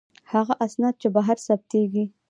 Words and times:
هغه 0.31 0.53
اسناد 0.65 0.95
چې 1.01 1.07
بهر 1.15 1.37
ثبتیږي. 1.47 2.03